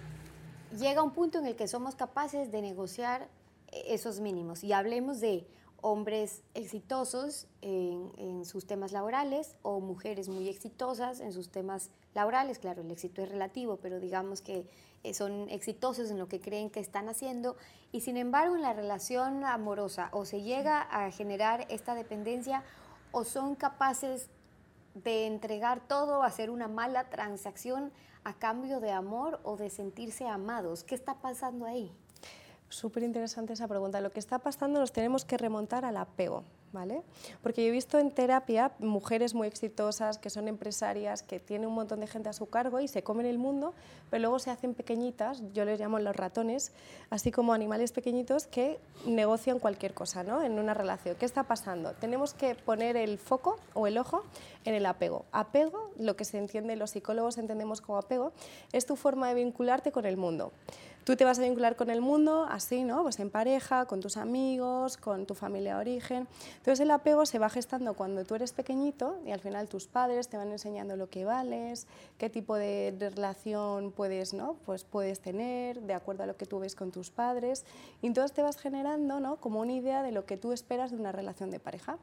llega 0.77 1.03
un 1.03 1.11
punto 1.11 1.39
en 1.39 1.45
el 1.45 1.55
que 1.55 1.67
somos 1.67 1.95
capaces 1.95 2.51
de 2.51 2.61
negociar 2.61 3.27
esos 3.71 4.19
mínimos. 4.19 4.63
Y 4.63 4.73
hablemos 4.73 5.19
de 5.19 5.45
hombres 5.83 6.41
exitosos 6.53 7.47
en, 7.61 8.45
sus 8.45 8.65
temas 8.65 8.91
laborales 8.91 9.55
o 9.61 9.79
mujeres 9.79 10.29
muy 10.29 10.49
exitosas 10.49 11.19
en 11.19 11.31
sus 11.31 11.49
temas 11.49 11.91
laborales. 12.13 12.57
Claro, 12.57 12.81
el 12.81 12.91
éxito 12.91 13.21
es 13.21 13.29
relativo, 13.29 13.77
pero 13.77 13.99
digamos 13.99 14.41
que 14.41 14.65
eh, 15.03 15.13
son 15.13 15.49
exitosos 15.49 16.09
en 16.09 16.17
lo 16.17 16.27
que 16.27 16.39
creen 16.39 16.69
que 16.69 16.79
están 16.79 17.09
haciendo 17.09 17.57
y 17.91 18.01
sin 18.01 18.17
embargo 18.17 18.55
en 18.55 18.61
la 18.61 18.73
relación 18.73 19.43
amorosa 19.43 20.09
o 20.13 20.25
se 20.25 20.41
llega 20.41 20.81
a 20.81 21.11
generar 21.11 21.67
esta 21.69 21.95
dependencia 21.95 22.63
o 23.11 23.25
son 23.25 23.55
capaces 23.55 24.29
de 24.95 25.25
entregar 25.25 25.85
todo, 25.87 26.23
hacer 26.23 26.49
una 26.49 26.67
mala 26.67 27.09
transacción 27.09 27.91
a 28.23 28.33
cambio 28.33 28.79
de 28.79 28.91
amor 28.91 29.41
o 29.43 29.57
de 29.57 29.69
sentirse 29.69 30.27
amados. 30.27 30.83
¿Qué 30.83 30.95
está 30.95 31.15
pasando 31.15 31.65
ahí? 31.65 31.91
Súper 32.73 33.03
interesante 33.03 33.53
esa 33.53 33.67
pregunta. 33.67 34.01
Lo 34.01 34.11
que 34.11 34.19
está 34.19 34.39
pasando 34.39 34.79
nos 34.79 34.91
tenemos 34.91 35.25
que 35.25 35.37
remontar 35.37 35.85
al 35.85 35.95
apego. 35.95 36.43
¿Vale? 36.71 37.03
Porque 37.43 37.61
yo 37.63 37.69
he 37.69 37.71
visto 37.71 37.99
en 37.99 38.09
terapia 38.09 38.71
mujeres 38.79 39.35
muy 39.35 39.47
exitosas 39.47 40.17
que 40.17 40.31
son 40.31 40.47
empresarias, 40.47 41.21
que 41.21 41.39
tienen 41.39 41.67
un 41.67 41.75
montón 41.75 41.99
de 41.99 42.07
gente 42.07 42.29
a 42.29 42.33
su 42.33 42.47
cargo 42.47 42.79
y 42.79 42.87
se 42.87 43.03
comen 43.03 43.27
el 43.27 43.37
mundo, 43.37 43.75
pero 44.09 44.21
luego 44.21 44.39
se 44.39 44.49
hacen 44.49 44.73
pequeñitas, 44.73 45.43
yo 45.53 45.65
les 45.65 45.79
llamo 45.79 45.99
los 45.99 46.15
ratones, 46.15 46.71
así 47.11 47.29
como 47.29 47.53
animales 47.53 47.91
pequeñitos 47.91 48.47
que 48.47 48.79
negocian 49.05 49.59
cualquier 49.59 49.93
cosa 49.93 50.23
¿no? 50.23 50.41
en 50.41 50.57
una 50.57 50.73
relación. 50.73 51.15
¿Qué 51.15 51.25
está 51.27 51.43
pasando? 51.43 51.93
Tenemos 51.93 52.33
que 52.33 52.55
poner 52.55 52.97
el 52.97 53.19
foco 53.19 53.59
o 53.75 53.85
el 53.85 53.99
ojo 53.99 54.23
en 54.65 54.73
el 54.73 54.87
apego. 54.87 55.25
Apego, 55.31 55.91
lo 55.99 56.15
que 56.15 56.25
se 56.25 56.39
entiende, 56.39 56.75
los 56.75 56.89
psicólogos 56.89 57.37
entendemos 57.37 57.81
como 57.81 57.99
apego, 57.99 58.33
es 58.71 58.87
tu 58.87 58.95
forma 58.95 59.27
de 59.27 59.35
vincularte 59.35 59.91
con 59.91 60.07
el 60.07 60.17
mundo. 60.17 60.51
Tú 61.03 61.17
te 61.17 61.25
vas 61.25 61.37
a 61.37 61.41
vincular 61.41 61.75
con 61.75 61.89
el 61.89 61.99
mundo 61.99 62.47
así, 62.49 62.85
¿no? 62.85 63.03
Pues 63.03 63.19
en 63.19 63.29
pareja, 63.29 63.85
con 63.85 63.99
tus 63.99 64.15
amigos, 64.15 64.95
con 64.95 65.25
tu 65.25 65.35
familia 65.35 65.75
de 65.75 65.81
origen. 65.81 66.27
Entonces 66.57 66.79
el 66.79 66.91
apego 66.91 67.25
se 67.25 67.39
va 67.39 67.49
gestando 67.49 67.93
cuando 67.93 68.23
tú 68.23 68.35
eres 68.35 68.53
pequeñito 68.53 69.19
y 69.25 69.31
al 69.31 69.41
final 69.41 69.67
tus 69.67 69.85
padres 69.87 70.29
te 70.29 70.37
van 70.37 70.51
enseñando 70.53 70.95
lo 70.95 71.09
que 71.09 71.25
vales, 71.25 71.87
qué 72.17 72.29
tipo 72.29 72.55
de, 72.55 72.95
relación 73.13 73.91
puedes, 73.91 74.33
¿no? 74.33 74.55
Pues 74.65 74.85
puedes 74.85 75.19
tener 75.19 75.81
de 75.81 75.93
acuerdo 75.93 76.23
a 76.23 76.25
lo 76.25 76.37
que 76.37 76.45
tú 76.45 76.59
ves 76.59 76.73
con 76.73 76.91
tus 76.91 77.09
padres. 77.09 77.65
Y 78.01 78.07
entonces 78.07 78.31
te 78.31 78.41
vas 78.41 78.55
generando, 78.55 79.19
¿no? 79.19 79.35
Como 79.37 79.59
una 79.59 79.73
idea 79.73 80.03
de 80.03 80.13
lo 80.13 80.25
que 80.25 80.37
tú 80.37 80.53
esperas 80.53 80.91
de 80.91 80.97
una 80.97 81.11
relación 81.11 81.51
de 81.51 81.59
pareja. 81.59 81.97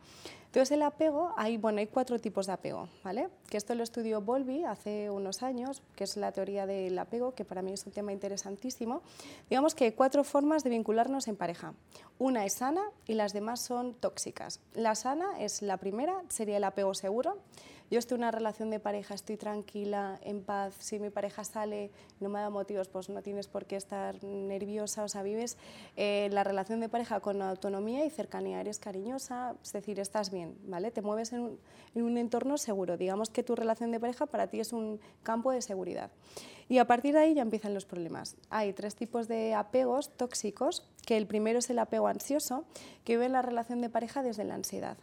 Entonces 0.51 0.73
el 0.73 0.83
apego, 0.83 1.33
hay, 1.37 1.59
bueno, 1.59 1.79
hay 1.79 1.87
cuatro 1.87 2.19
tipos 2.19 2.49
de 2.49 2.55
apego, 2.55 2.89
¿vale? 3.05 3.29
Que 3.49 3.57
esto 3.57 3.73
lo 3.77 3.85
estudió 3.85 4.21
Bolby 4.21 4.65
hace 4.65 5.09
unos 5.09 5.45
años, 5.45 5.81
que 5.95 6.03
es 6.03 6.17
la 6.17 6.33
teoría 6.33 6.67
del 6.67 6.99
apego, 6.99 7.37
que 7.37 7.45
para 7.45 7.63
mí 7.63 7.73
es 7.73 7.87
un 7.87 7.93
tema 7.93 8.13
interesantísimo. 8.13 9.01
Digamos 9.49 9.77
que 9.77 9.85
hay 9.85 9.93
cuatro 9.93 10.25
formas 10.25 10.65
de 10.65 10.71
vincularnos 10.71 11.29
en 11.29 11.37
pareja. 11.37 11.75
Una 12.19 12.45
es 12.45 12.55
sana 12.55 12.83
y 13.07 13.15
las 13.15 13.33
demás 13.33 13.61
son 13.61 13.95
tóxicas. 13.95 14.59
La 14.75 14.97
sana 14.97 15.39
es 15.39 15.63
la 15.63 15.77
primera, 15.77 16.21
sería 16.29 16.57
el 16.57 16.65
apego 16.65 16.95
seguro 16.95 17.37
yo 17.91 17.99
estoy 17.99 18.17
en 18.17 18.21
una 18.23 18.31
relación 18.31 18.71
de 18.71 18.79
pareja, 18.79 19.15
estoy 19.15 19.37
tranquila, 19.37 20.19
en 20.23 20.43
paz, 20.43 20.75
si 20.79 21.01
mi 21.01 21.11
pareja 21.11 21.43
sale, 21.43 21.91
no 22.21 22.29
me 22.29 22.39
da 22.39 22.49
motivos, 22.49 22.89
pues 22.89 23.09
no 23.09 23.21
tienes 23.21 23.49
por 23.49 23.67
qué 23.67 23.77
estar 23.77 24.23
nerviosa, 24.23 25.03
o 25.03 25.09
sea, 25.09 25.23
vives 25.23 25.59
eh, 25.97 26.29
la 26.33 26.45
relación 26.45 26.79
de 26.79 26.89
pareja 26.89 27.21
con 27.21 27.43
autonomía 27.43 28.05
y 28.05 28.11
cercanía, 28.11 28.61
eres 28.61 28.79
cariñosa, 28.79 29.57
es 29.63 29.73
decir, 29.73 29.99
estás 29.99 30.31
bien, 30.31 30.57
¿vale? 30.65 30.93
Te 30.93 31.03
mueves 31.03 31.33
en 31.33 31.41
un, 31.41 31.61
en 31.95 32.03
un 32.03 32.17
entorno 32.17 32.59
seguro, 32.59 32.97
digamos 32.97 33.29
que 33.29 33.43
tu 33.43 33.57
relación 33.57 33.91
de 33.91 33.99
pareja 33.99 34.27
para 34.27 34.47
ti 34.47 34.61
es 34.61 34.73
un 34.73 35.01
campo 35.25 35.51
de 35.51 35.61
seguridad. 35.61 36.11
Y 36.69 36.79
a 36.79 36.87
partir 36.87 37.15
de 37.15 37.19
ahí 37.19 37.35
ya 37.35 37.43
empiezan 37.43 37.75
los 37.75 37.85
problemas. 37.85 38.37
Hay 38.49 38.73
tres 38.73 38.95
tipos 38.95 39.27
de 39.27 39.55
apegos 39.55 40.17
tóxicos, 40.17 40.87
que 41.05 41.17
el 41.17 41.27
primero 41.27 41.59
es 41.59 41.69
el 41.69 41.81
apego 41.81 42.07
ansioso, 42.07 42.65
que 43.03 43.17
vive 43.17 43.29
la 43.29 43.43
relación 43.43 43.81
de 43.81 43.91
pareja 43.91 44.23
desde 44.23 44.45
la 44.45 44.55
ansiedad. 44.55 44.97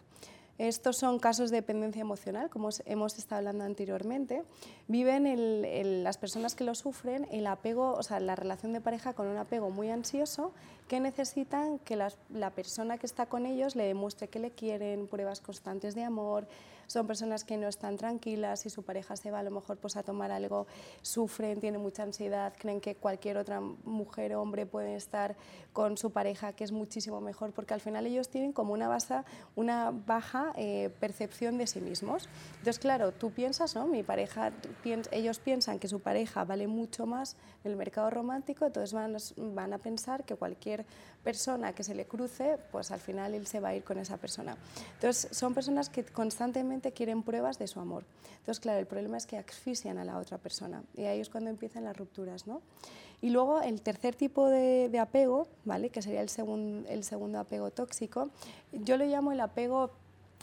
Estos 0.57 0.97
son 0.97 1.19
casos 1.19 1.51
de 1.51 1.57
dependencia 1.57 2.01
emocional, 2.01 2.49
como 2.49 2.69
hemos 2.85 3.17
estado 3.17 3.39
hablando 3.39 3.63
anteriormente. 3.63 4.43
Viven 4.87 6.03
las 6.03 6.17
personas 6.17 6.55
que 6.55 6.63
lo 6.63 6.73
sufren 6.73 7.27
el 7.31 7.45
apego, 7.45 7.93
o 7.93 8.01
sea, 8.01 8.19
la 8.19 8.35
relación 8.35 8.73
de 8.73 8.81
pareja 8.81 9.13
con 9.13 9.27
un 9.27 9.37
apego 9.37 9.69
muy 9.69 9.91
ansioso 9.91 10.51
que 10.87 10.99
necesitan 10.99 11.77
que 11.79 11.95
la 11.95 12.49
persona 12.51 12.97
que 12.97 13.05
está 13.05 13.27
con 13.27 13.45
ellos 13.45 13.75
le 13.75 13.83
demuestre 13.83 14.29
que 14.29 14.39
le 14.39 14.51
quieren, 14.51 15.07
pruebas 15.07 15.41
constantes 15.41 15.93
de 15.93 16.03
amor, 16.03 16.47
son 16.87 17.05
personas 17.05 17.43
que 17.43 17.57
no 17.57 17.67
están 17.67 17.97
tranquilas, 17.97 18.61
si 18.61 18.69
su 18.69 18.83
pareja 18.83 19.15
se 19.15 19.29
va 19.29 19.39
a 19.39 19.43
lo 19.43 19.51
mejor 19.51 19.77
pues, 19.77 19.95
a 19.97 20.03
tomar 20.03 20.31
algo, 20.31 20.67
sufren, 21.01 21.59
tienen 21.59 21.81
mucha 21.81 22.03
ansiedad, 22.03 22.53
creen 22.57 22.81
que 22.81 22.95
cualquier 22.95 23.37
otra 23.37 23.59
mujer 23.59 24.33
o 24.35 24.41
hombre 24.41 24.65
puede 24.65 24.95
estar 24.95 25.35
con 25.73 25.97
su 25.97 26.11
pareja, 26.11 26.53
que 26.53 26.63
es 26.63 26.71
muchísimo 26.71 27.21
mejor, 27.21 27.51
porque 27.51 27.73
al 27.73 27.81
final 27.81 28.07
ellos 28.07 28.29
tienen 28.29 28.51
como 28.51 28.73
una, 28.73 28.97
una 29.55 29.91
baja 29.91 30.53
eh, 30.55 30.89
percepción 30.99 31.57
de 31.57 31.67
sí 31.67 31.81
mismos. 31.81 32.27
Entonces, 32.53 32.79
claro, 32.79 33.11
tú 33.11 33.31
piensas, 33.31 33.75
¿no? 33.75 33.85
Mi 33.85 34.01
pareja, 34.01 34.51
ellos 35.11 35.39
piensan 35.39 35.77
que 35.79 35.87
su 35.87 35.99
pareja 35.99 36.45
vale 36.45 36.67
mucho 36.67 37.05
más 37.05 37.35
en 37.63 37.71
el 37.71 37.77
mercado 37.77 38.09
romántico, 38.09 38.65
entonces 38.65 38.93
van, 38.93 39.17
van 39.53 39.73
a 39.73 39.77
pensar 39.77 40.23
que 40.23 40.35
cualquier 40.35 40.85
persona 41.23 41.73
que 41.73 41.83
se 41.83 41.93
le 41.93 42.05
cruce, 42.05 42.57
pues 42.71 42.91
al 42.91 42.99
final 42.99 43.33
él 43.33 43.45
se 43.47 43.59
va 43.59 43.69
a 43.69 43.75
ir 43.75 43.83
con 43.83 43.97
esa 43.97 44.17
persona. 44.17 44.55
Entonces, 44.93 45.35
son 45.35 45.53
personas 45.53 45.89
que 45.89 46.05
constantemente 46.05 46.76
quieren 46.91 47.23
pruebas 47.23 47.59
de 47.59 47.67
su 47.67 47.79
amor. 47.79 48.05
Entonces, 48.39 48.59
claro, 48.59 48.79
el 48.79 48.87
problema 48.87 49.17
es 49.17 49.25
que 49.25 49.37
asfixian 49.37 49.97
a 49.97 50.05
la 50.05 50.17
otra 50.17 50.37
persona 50.37 50.83
y 50.95 51.03
ahí 51.03 51.19
es 51.19 51.29
cuando 51.29 51.49
empiezan 51.49 51.83
las 51.83 51.97
rupturas, 51.97 52.47
¿no? 52.47 52.61
Y 53.21 53.31
luego 53.31 53.61
el 53.61 53.81
tercer 53.81 54.15
tipo 54.15 54.47
de, 54.47 54.95
apego, 54.99 55.47
¿vale? 55.65 55.89
que 55.89 56.01
sería 56.01 56.21
el, 56.21 56.29
el 56.87 57.03
segundo 57.03 57.39
apego 57.39 57.71
tóxico, 57.71 58.29
yo 58.71 58.95
lo 58.97 59.05
llamo 59.05 59.31
el 59.31 59.39
apego 59.39 59.91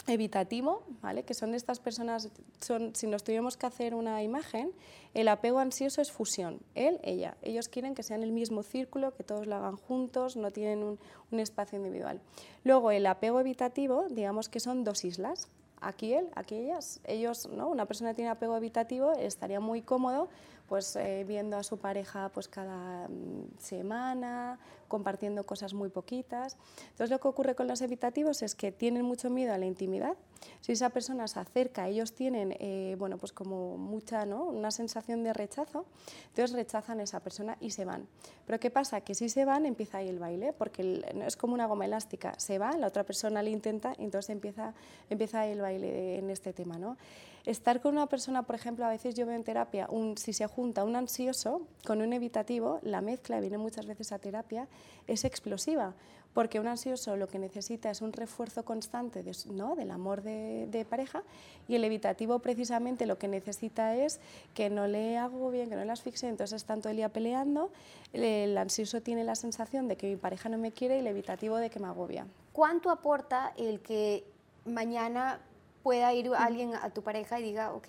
evitativo, 0.07 0.83
¿vale? 1.01 1.23
que 1.23 1.33
son 1.33 1.55
estas 1.55 1.79
personas, 1.79 2.29
son, 2.61 2.95
si 2.95 3.07
nos 3.07 3.23
tuviéramos 3.23 3.57
que 3.57 3.65
hacer 3.65 3.95
una 3.95 4.21
imagen, 4.23 4.71
el 5.13 5.27
apego 5.27 5.59
ansioso 5.59 6.01
es 6.01 6.11
fusión, 6.11 6.59
él, 6.75 6.99
ella. 7.03 7.37
Ellos 7.41 7.69
quieren 7.69 7.95
que 7.95 8.03
sean 8.03 8.21
el 8.21 8.31
mismo 8.31 8.61
círculo, 8.61 9.15
que 9.15 9.23
todos 9.23 9.47
lo 9.47 9.55
hagan 9.55 9.77
juntos, 9.77 10.35
no 10.35 10.51
tienen 10.51 10.83
un, 10.83 10.99
un 11.31 11.39
espacio 11.39 11.77
individual. 11.77 12.21
Luego 12.63 12.91
el 12.91 13.05
apego 13.07 13.39
evitativo, 13.39 14.05
digamos 14.09 14.49
que 14.49 14.59
son 14.59 14.83
dos 14.83 15.05
islas, 15.05 15.47
aquí 15.85 16.13
él, 16.13 16.27
aquí 16.35 16.55
ellas. 16.55 16.99
Ellos, 17.05 17.47
¿no? 17.49 17.67
Una 17.69 17.85
persona 17.85 18.11
que 18.11 18.15
tiene 18.15 18.29
apego 18.31 18.57
evitativo 18.57 19.13
estaría 19.13 19.59
muy 19.59 19.81
cómodo 19.81 20.29
pues 20.67 20.95
eh, 20.95 21.23
viendo 21.27 21.57
a 21.57 21.63
su 21.63 21.77
pareja 21.77 22.29
pues 22.33 22.47
cada 22.47 23.07
mm, 23.07 23.57
semana, 23.59 24.59
compartiendo 24.87 25.45
cosas 25.45 25.73
muy 25.73 25.89
poquitas. 25.89 26.57
Entonces 26.91 27.09
lo 27.09 27.19
que 27.19 27.27
ocurre 27.27 27.55
con 27.55 27.67
los 27.67 27.81
evitativos 27.81 28.41
es 28.41 28.55
que 28.55 28.71
tienen 28.71 29.05
mucho 29.05 29.29
miedo 29.29 29.53
a 29.53 29.57
la 29.57 29.65
intimidad. 29.65 30.15
Si 30.61 30.71
esa 30.71 30.89
persona 30.89 31.27
se 31.27 31.39
acerca, 31.39 31.87
ellos 31.87 32.13
tienen 32.13 32.55
eh, 32.59 32.95
bueno, 32.97 33.17
pues 33.17 33.31
como 33.31 33.77
mucha, 33.77 34.25
¿no? 34.25 34.45
una 34.45 34.71
sensación 34.71 35.23
de 35.23 35.33
rechazo, 35.33 35.85
entonces 36.29 36.55
rechazan 36.55 36.99
a 36.99 37.03
esa 37.03 37.19
persona 37.19 37.57
y 37.59 37.71
se 37.71 37.85
van. 37.85 38.07
Pero 38.45 38.59
¿qué 38.59 38.69
pasa? 38.69 39.01
Que 39.01 39.15
si 39.15 39.29
se 39.29 39.45
van 39.45 39.65
empieza 39.65 39.99
ahí 39.99 40.09
el 40.09 40.19
baile, 40.19 40.53
porque 40.53 41.03
es 41.25 41.37
como 41.37 41.53
una 41.53 41.65
goma 41.65 41.85
elástica. 41.85 42.33
Se 42.37 42.57
va, 42.59 42.71
la 42.77 42.87
otra 42.87 43.03
persona 43.03 43.41
le 43.41 43.51
intenta 43.51 43.93
entonces 43.97 44.29
empieza, 44.29 44.73
empieza 45.09 45.45
el 45.47 45.61
baile 45.61 46.17
en 46.17 46.29
este 46.29 46.53
tema. 46.53 46.77
¿no? 46.77 46.97
Estar 47.45 47.79
con 47.79 47.93
una 47.93 48.07
persona, 48.07 48.41
por 48.41 48.55
ejemplo, 48.55 48.85
a 48.85 48.89
veces 48.89 49.13
yo 49.13 49.27
veo 49.27 49.35
en 49.35 49.43
terapia, 49.43 49.87
un, 49.89 50.17
si 50.17 50.33
se 50.33 50.47
junta 50.47 50.83
un 50.83 50.95
ansioso 50.95 51.61
con 51.85 52.01
un 52.01 52.11
evitativo, 52.11 52.79
la 52.81 53.01
mezcla, 53.01 53.39
viene 53.39 53.59
muchas 53.59 53.85
veces 53.85 54.11
a 54.11 54.17
terapia, 54.17 54.67
es 55.05 55.25
explosiva, 55.25 55.93
porque 56.33 56.59
un 56.59 56.67
ansioso 56.67 57.15
lo 57.15 57.27
que 57.27 57.37
necesita 57.37 57.91
es 57.91 58.01
un 58.01 58.13
refuerzo 58.13 58.65
constante 58.65 59.23
¿no? 59.51 59.75
del 59.75 59.91
amor 59.91 60.23
de, 60.23 60.85
pareja 60.89 61.21
y 61.67 61.75
el 61.75 61.83
evitativo 61.83 62.39
precisamente 62.39 63.05
lo 63.05 63.19
que 63.19 63.27
necesita 63.27 63.95
es 63.95 64.19
que 64.55 64.71
no 64.71 64.87
le 64.87 65.17
hago 65.17 65.51
bien, 65.51 65.69
que 65.69 65.75
no 65.75 65.85
le 65.85 65.91
asfixie, 65.91 66.27
entonces 66.27 66.61
están 66.61 66.81
todo 66.81 66.89
el 66.89 66.97
día 66.97 67.09
peleando, 67.09 67.71
el 68.11 68.57
ansioso 68.57 69.01
tiene 69.01 69.23
la 69.23 69.35
sensación 69.35 69.87
de 69.87 69.97
que 69.97 70.07
mi 70.07 70.15
pareja 70.15 70.49
no 70.49 70.57
me 70.57 70.71
quiere 70.71 70.97
y 70.97 70.99
el 70.99 71.07
evitativo 71.07 71.57
de 71.57 71.69
que 71.69 71.79
me 71.79 71.87
agobia. 71.87 72.25
¿Cuánto 72.53 72.89
aporta 72.89 73.53
el 73.55 73.81
que 73.81 74.23
mañana 74.65 75.39
pueda 75.85 76.11
ir 76.15 76.31
alguien 76.35 76.73
a 76.73 76.89
tu 76.89 77.03
pareja 77.03 77.39
y 77.39 77.43
diga, 77.43 77.71
ok, 77.71 77.87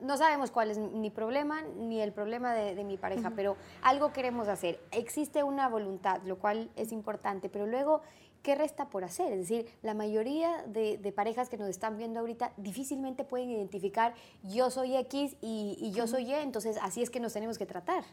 no 0.00 0.16
sabemos 0.16 0.52
cuál 0.52 0.70
es 0.70 0.78
mi 0.78 1.10
problema 1.10 1.60
ni 1.62 2.00
el 2.00 2.12
problema 2.12 2.54
de, 2.54 2.84
mi 2.84 2.96
pareja, 2.96 3.32
pero 3.34 3.56
algo 3.82 4.12
queremos 4.12 4.46
hacer. 4.46 4.78
Existe 4.92 5.42
una 5.42 5.68
voluntad, 5.68 6.22
lo 6.24 6.38
cual 6.38 6.70
es 6.76 6.92
importante, 6.92 7.48
pero 7.48 7.66
luego 7.66 8.02
¿qué 8.44 8.54
resta 8.54 8.88
por 8.88 9.02
hacer? 9.02 9.32
Es 9.32 9.48
decir, 9.48 9.66
la 9.82 9.94
mayoría 9.94 10.64
de, 10.68 11.12
parejas 11.12 11.48
que 11.48 11.56
nos 11.56 11.68
están 11.68 11.98
viendo 11.98 12.20
ahorita 12.20 12.52
difícilmente 12.56 13.24
pueden 13.24 13.50
identificar 13.50 14.14
yo 14.44 14.70
soy 14.70 14.94
X 14.96 15.36
y, 15.40 15.92
yo 15.94 16.06
soy 16.06 16.30
Y, 16.30 16.34
entonces 16.34 16.78
así 16.82 17.02
es 17.02 17.10
que 17.10 17.18
nos 17.18 17.32
tenemos 17.32 17.58
que 17.58 17.66
tratar. 17.66 18.04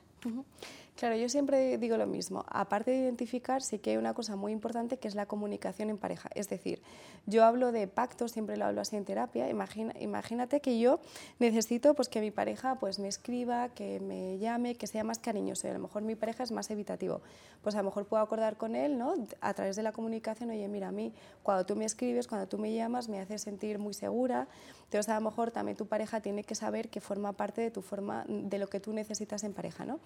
Claro, 0.99 1.15
yo 1.15 1.29
siempre 1.29 1.77
digo 1.77 1.95
lo 1.95 2.07
mismo. 2.07 2.43
Aparte 2.49 2.91
de 2.91 2.97
identificar, 2.97 3.61
sí 3.61 3.79
que 3.79 3.91
hay 3.91 3.95
una 3.95 4.13
cosa 4.13 4.35
muy 4.35 4.51
importante 4.51 4.97
que 4.97 5.07
es 5.07 5.15
la 5.15 5.27
comunicación 5.27 5.89
en 5.89 5.97
pareja. 5.97 6.29
Es 6.35 6.49
decir, 6.49 6.81
yo 7.25 7.45
hablo 7.45 7.71
de 7.71 7.87
pactos, 7.87 8.33
siempre 8.33 8.57
lo 8.57 8.65
hablo 8.65 8.81
así 8.81 8.97
en 8.97 9.05
terapia. 9.05 9.49
Imagina, 9.49 9.93
imagínate 10.01 10.59
que 10.59 10.77
yo 10.77 10.99
necesito 11.39 11.93
pues, 11.93 12.09
que 12.09 12.19
mi 12.19 12.31
pareja 12.31 12.79
pues, 12.81 12.99
me 12.99 13.07
escriba, 13.07 13.69
que 13.69 14.01
me 14.01 14.39
llame, 14.39 14.75
que 14.75 14.87
sea 14.87 15.05
más 15.05 15.19
cariñoso. 15.19 15.67
Y 15.67 15.69
a 15.69 15.73
lo 15.75 15.79
mejor 15.79 16.01
mi 16.01 16.15
pareja 16.15 16.43
es 16.43 16.51
más 16.51 16.69
evitativo. 16.69 17.21
Pues 17.63 17.75
a 17.75 17.77
lo 17.77 17.85
mejor 17.85 18.05
puedo 18.05 18.21
acordar 18.21 18.57
con 18.57 18.75
él, 18.75 18.97
¿no? 18.97 19.13
a 19.39 19.53
través 19.53 19.77
de 19.77 19.83
la 19.83 19.93
comunicación, 19.93 20.49
oye, 20.49 20.67
mira, 20.67 20.89
a 20.89 20.91
mí 20.91 21.13
cuando 21.43 21.65
tú 21.65 21.77
me 21.77 21.85
escribes, 21.85 22.27
cuando 22.27 22.49
tú 22.49 22.57
me 22.57 22.73
llamas, 22.73 23.07
me 23.07 23.21
hace 23.21 23.37
sentir 23.37 23.79
muy 23.79 23.93
segura. 23.93 24.49
Entonces 24.83 25.07
a 25.07 25.15
lo 25.15 25.21
mejor 25.21 25.51
también 25.51 25.77
tu 25.77 25.85
pareja 25.85 26.19
tiene 26.19 26.43
que 26.43 26.55
saber 26.55 26.89
que 26.89 26.99
forma 26.99 27.31
parte 27.31 27.61
de 27.61 27.71
tu 27.71 27.81
forma, 27.81 28.25
de 28.27 28.57
lo 28.57 28.67
que 28.67 28.81
tú 28.81 28.91
necesitas 28.91 29.45
en 29.45 29.53
pareja. 29.53 29.85
¿no? 29.85 29.99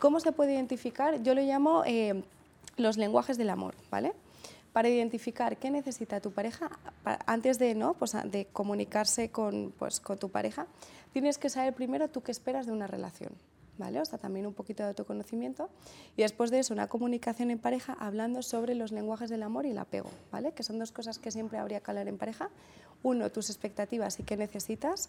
¿Cómo 0.00 0.21
se 0.22 0.32
puede 0.32 0.54
identificar? 0.54 1.22
Yo 1.22 1.34
lo 1.34 1.42
llamo 1.42 1.82
eh, 1.84 2.22
los 2.76 2.96
lenguajes 2.96 3.36
del 3.36 3.50
amor, 3.50 3.74
¿vale? 3.90 4.12
Para 4.72 4.88
identificar 4.88 5.56
qué 5.58 5.70
necesita 5.70 6.20
tu 6.20 6.30
pareja, 6.30 6.70
antes 7.26 7.58
de, 7.58 7.74
¿no? 7.74 7.94
pues, 7.94 8.16
de 8.24 8.46
comunicarse 8.46 9.30
con, 9.30 9.72
pues, 9.78 10.00
con 10.00 10.18
tu 10.18 10.30
pareja, 10.30 10.66
tienes 11.12 11.36
que 11.36 11.50
saber 11.50 11.74
primero 11.74 12.08
tú 12.08 12.22
qué 12.22 12.32
esperas 12.32 12.66
de 12.66 12.72
una 12.72 12.86
relación. 12.86 13.32
¿Vale? 13.78 14.00
O 14.00 14.04
sea, 14.04 14.18
también 14.18 14.46
un 14.46 14.52
poquito 14.52 14.82
de 14.82 14.90
autoconocimiento 14.90 15.70
y 16.16 16.22
después 16.22 16.50
de 16.50 16.58
eso 16.58 16.74
una 16.74 16.88
comunicación 16.88 17.50
en 17.50 17.58
pareja 17.58 17.96
hablando 17.98 18.42
sobre 18.42 18.74
los 18.74 18.92
lenguajes 18.92 19.30
del 19.30 19.42
amor 19.42 19.64
y 19.64 19.70
el 19.70 19.78
apego, 19.78 20.10
¿vale? 20.30 20.52
Que 20.52 20.62
son 20.62 20.78
dos 20.78 20.92
cosas 20.92 21.18
que 21.18 21.30
siempre 21.30 21.58
habría 21.58 21.80
que 21.80 21.90
hablar 21.90 22.06
en 22.06 22.18
pareja 22.18 22.50
uno, 23.02 23.30
tus 23.30 23.50
expectativas 23.50 24.18
y 24.20 24.22
qué 24.22 24.36
necesitas. 24.36 25.08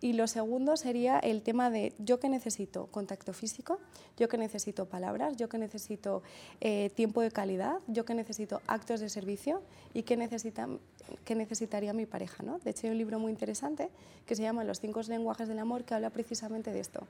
Y 0.00 0.14
lo 0.14 0.26
segundo 0.26 0.76
sería 0.76 1.18
el 1.18 1.42
tema 1.42 1.70
de 1.70 1.92
yo 1.98 2.20
que 2.20 2.28
necesito 2.28 2.86
contacto 2.86 3.32
físico, 3.32 3.78
yo 4.16 4.28
que 4.28 4.38
necesito 4.38 4.86
palabras, 4.86 5.36
yo 5.36 5.48
que 5.48 5.58
necesito 5.58 6.22
eh, 6.60 6.90
tiempo 6.94 7.20
de 7.20 7.30
calidad, 7.30 7.78
yo 7.86 8.04
que 8.04 8.14
necesito 8.14 8.60
actos 8.66 9.00
de 9.00 9.08
servicio 9.08 9.62
y 9.94 10.02
qué, 10.02 10.16
necesita, 10.16 10.68
qué 11.24 11.34
necesitaría 11.34 11.92
mi 11.92 12.06
pareja. 12.06 12.42
¿no? 12.42 12.58
De 12.58 12.70
hecho, 12.70 12.86
hay 12.86 12.92
un 12.92 12.98
libro 12.98 13.18
muy 13.18 13.30
interesante 13.30 13.90
que 14.26 14.34
se 14.34 14.42
llama 14.42 14.64
Los 14.64 14.80
cinco 14.80 15.00
lenguajes 15.02 15.48
del 15.48 15.58
amor 15.58 15.84
que 15.84 15.94
habla 15.94 16.10
precisamente 16.10 16.72
de 16.72 16.80
esto, 16.80 17.06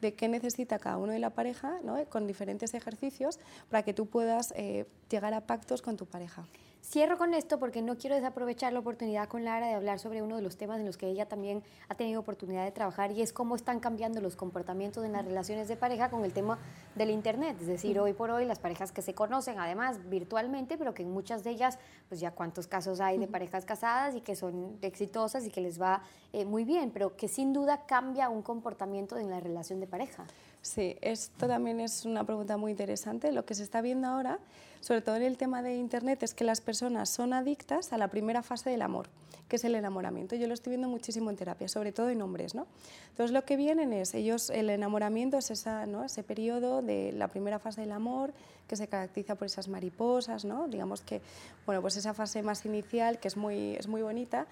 de 0.00 0.14
qué 0.14 0.28
necesita 0.28 0.78
cada 0.78 0.96
uno 0.96 1.12
de 1.12 1.18
la 1.18 1.30
pareja 1.30 1.78
¿no? 1.82 2.02
con 2.06 2.26
diferentes 2.26 2.74
ejercicios 2.74 3.38
para 3.70 3.82
que 3.82 3.94
tú 3.94 4.06
puedas 4.06 4.52
eh, 4.56 4.86
llegar 5.10 5.34
a 5.34 5.42
pactos 5.42 5.82
con 5.82 5.96
tu 5.96 6.06
pareja. 6.06 6.46
Cierro 6.90 7.18
con 7.18 7.34
esto 7.34 7.60
porque 7.60 7.82
no 7.82 7.96
quiero 7.96 8.16
desaprovechar 8.16 8.72
la 8.72 8.80
oportunidad 8.80 9.28
con 9.28 9.44
Lara 9.44 9.68
de 9.68 9.74
hablar 9.74 10.00
sobre 10.00 10.22
uno 10.22 10.34
de 10.34 10.42
los 10.42 10.56
temas 10.56 10.80
en 10.80 10.86
los 10.86 10.96
que 10.96 11.06
ella 11.06 11.24
también 11.24 11.62
ha 11.88 11.94
tenido 11.94 12.18
oportunidad 12.18 12.64
de 12.64 12.72
trabajar 12.72 13.12
y 13.12 13.22
es 13.22 13.32
cómo 13.32 13.54
están 13.54 13.78
cambiando 13.78 14.20
los 14.20 14.34
comportamientos 14.34 15.04
en 15.04 15.12
las 15.12 15.24
relaciones 15.24 15.68
de 15.68 15.76
pareja 15.76 16.10
con 16.10 16.24
el 16.24 16.32
tema 16.32 16.58
del 16.96 17.10
Internet. 17.10 17.58
Es 17.60 17.68
decir, 17.68 18.00
hoy 18.00 18.12
por 18.12 18.32
hoy 18.32 18.44
las 18.44 18.58
parejas 18.58 18.90
que 18.90 19.02
se 19.02 19.14
conocen 19.14 19.60
además 19.60 20.00
virtualmente, 20.10 20.76
pero 20.76 20.92
que 20.92 21.04
en 21.04 21.12
muchas 21.12 21.44
de 21.44 21.50
ellas, 21.50 21.78
pues 22.08 22.20
ya 22.20 22.32
cuántos 22.32 22.66
casos 22.66 23.00
hay 23.00 23.18
de 23.18 23.28
parejas 23.28 23.64
casadas 23.64 24.16
y 24.16 24.20
que 24.20 24.34
son 24.34 24.76
exitosas 24.82 25.46
y 25.46 25.50
que 25.50 25.60
les 25.60 25.80
va 25.80 26.02
eh, 26.32 26.44
muy 26.44 26.64
bien, 26.64 26.90
pero 26.90 27.14
que 27.16 27.28
sin 27.28 27.52
duda 27.52 27.86
cambia 27.86 28.28
un 28.28 28.42
comportamiento 28.42 29.16
en 29.16 29.30
la 29.30 29.38
relación 29.38 29.78
de 29.78 29.86
pareja. 29.86 30.26
Sí, 30.62 30.96
esto 31.00 31.46
también 31.46 31.80
es 31.80 32.04
una 32.04 32.24
pregunta 32.24 32.56
muy 32.56 32.72
interesante. 32.72 33.32
Lo 33.32 33.44
que 33.44 33.54
se 33.54 33.62
está 33.62 33.80
viendo 33.80 34.08
ahora, 34.08 34.38
sobre 34.80 35.02
todo 35.02 35.16
en 35.16 35.22
el 35.22 35.36
tema 35.36 35.62
de 35.62 35.76
Internet, 35.76 36.22
es 36.22 36.34
que 36.34 36.44
las 36.44 36.60
personas 36.60 37.10
son 37.10 37.32
adictas 37.32 37.92
a 37.92 37.98
la 37.98 38.08
primera 38.08 38.42
fase 38.42 38.70
del 38.70 38.82
amor, 38.82 39.08
que 39.48 39.56
es 39.56 39.64
el 39.64 39.74
enamoramiento. 39.74 40.36
Yo 40.36 40.46
lo 40.46 40.54
estoy 40.54 40.70
viendo 40.70 40.88
muchísimo 40.88 41.30
en 41.30 41.36
terapia, 41.36 41.68
sobre 41.68 41.92
todo 41.92 42.08
en 42.08 42.22
hombres. 42.22 42.54
¿no? 42.54 42.66
Entonces 43.10 43.32
lo 43.32 43.44
que 43.44 43.56
vienen 43.56 43.92
es, 43.92 44.14
ellos, 44.14 44.48
el 44.50 44.70
enamoramiento 44.70 45.36
es 45.36 45.50
esa, 45.50 45.86
¿no? 45.86 46.04
ese 46.04 46.22
periodo 46.22 46.80
de 46.82 47.12
la 47.12 47.28
primera 47.28 47.58
fase 47.58 47.82
del 47.82 47.92
amor, 47.92 48.32
que 48.66 48.76
se 48.76 48.88
caracteriza 48.88 49.34
por 49.34 49.46
esas 49.46 49.68
mariposas, 49.68 50.44
¿no? 50.44 50.68
digamos 50.68 51.02
que, 51.02 51.20
bueno, 51.66 51.82
pues 51.82 51.96
esa 51.96 52.14
fase 52.14 52.42
más 52.42 52.64
inicial, 52.64 53.18
que 53.18 53.28
es 53.28 53.36
muy, 53.36 53.74
es 53.74 53.86
muy 53.88 54.00
bonita. 54.00 54.46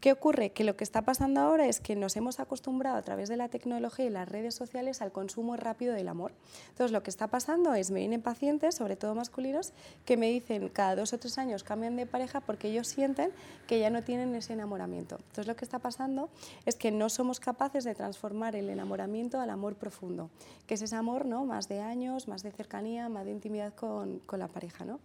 ¿Qué 0.00 0.12
ocurre? 0.12 0.50
Que 0.50 0.62
lo 0.62 0.76
que 0.76 0.84
está 0.84 1.02
pasando 1.02 1.40
ahora 1.40 1.66
es 1.66 1.80
que 1.80 1.96
nos 1.96 2.16
hemos 2.16 2.38
acostumbrado 2.38 2.96
a 2.96 3.02
través 3.02 3.28
de 3.28 3.36
la 3.36 3.48
tecnología 3.48 4.04
y 4.04 4.10
las 4.10 4.28
redes 4.28 4.54
sociales 4.54 5.00
al 5.00 5.10
consumo 5.10 5.56
rápido 5.56 5.94
del 5.94 6.08
amor. 6.08 6.32
Entonces, 6.68 6.92
lo 6.92 7.02
que 7.02 7.10
está 7.10 7.28
pasando 7.28 7.74
es, 7.74 7.90
me 7.90 8.00
vienen 8.00 8.20
pacientes, 8.20 8.74
sobre 8.74 8.96
todo 8.96 9.14
masculinos, 9.14 9.72
que 10.04 10.16
me 10.16 10.30
dicen 10.30 10.68
cada 10.68 10.96
dos 10.96 11.12
o 11.14 11.18
tres 11.18 11.38
años 11.38 11.64
cambian 11.64 11.96
de 11.96 12.06
pareja 12.06 12.40
porque 12.40 12.68
ellos 12.68 12.88
sienten 12.88 13.32
que 13.66 13.80
ya 13.80 13.88
no 13.88 14.02
tienen 14.02 14.34
ese 14.34 14.52
enamoramiento. 14.52 15.16
Entonces, 15.16 15.46
lo 15.46 15.56
que 15.56 15.64
está 15.64 15.78
pasando 15.78 16.28
es 16.66 16.76
que 16.76 16.90
no 16.92 17.08
somos 17.08 17.40
capaces 17.40 17.84
de 17.84 17.94
transformar 17.94 18.54
el 18.54 18.68
enamoramiento 18.68 19.40
al 19.40 19.48
amor 19.48 19.76
profundo, 19.76 20.30
que 20.66 20.74
es 20.74 20.82
ese 20.82 20.94
amor 20.94 21.24
¿no? 21.24 21.46
más 21.46 21.68
de 21.68 21.80
años, 21.80 22.28
más 22.28 22.42
de 22.42 22.52
cercanía, 22.52 23.08
más 23.08 23.24
de 23.24 23.30
intimidad 23.30 23.74
con, 23.74 24.18
con 24.20 24.38
la 24.40 24.48
pareja. 24.48 24.84
¿no? 24.84 25.00